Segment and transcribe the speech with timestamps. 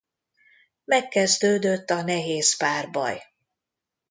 [0.85, 3.23] Megkezdődött a nehéz párbaj.